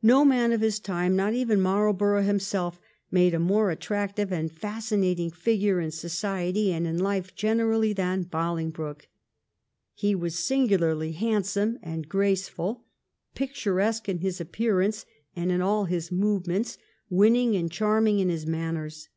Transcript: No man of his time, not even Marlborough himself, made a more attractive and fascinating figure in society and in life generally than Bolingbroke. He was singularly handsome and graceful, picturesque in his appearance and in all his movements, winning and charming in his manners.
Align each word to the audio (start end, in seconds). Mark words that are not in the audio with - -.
No 0.00 0.24
man 0.24 0.50
of 0.52 0.62
his 0.62 0.80
time, 0.80 1.14
not 1.14 1.34
even 1.34 1.60
Marlborough 1.60 2.22
himself, 2.22 2.80
made 3.10 3.34
a 3.34 3.38
more 3.38 3.70
attractive 3.70 4.32
and 4.32 4.50
fascinating 4.50 5.30
figure 5.30 5.78
in 5.78 5.90
society 5.90 6.72
and 6.72 6.86
in 6.86 6.96
life 6.98 7.34
generally 7.34 7.92
than 7.92 8.22
Bolingbroke. 8.22 9.08
He 9.92 10.14
was 10.14 10.38
singularly 10.38 11.12
handsome 11.12 11.78
and 11.82 12.08
graceful, 12.08 12.86
picturesque 13.34 14.08
in 14.08 14.20
his 14.20 14.40
appearance 14.40 15.04
and 15.36 15.52
in 15.52 15.60
all 15.60 15.84
his 15.84 16.10
movements, 16.10 16.78
winning 17.10 17.54
and 17.54 17.70
charming 17.70 18.20
in 18.20 18.30
his 18.30 18.46
manners. 18.46 19.10